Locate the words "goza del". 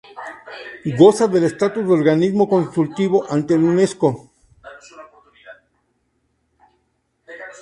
1.01-1.43